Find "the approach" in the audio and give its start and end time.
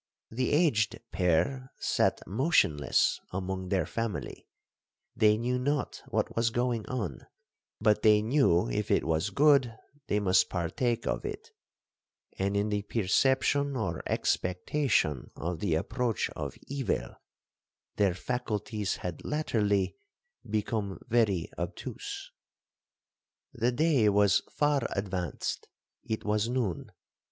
15.59-16.31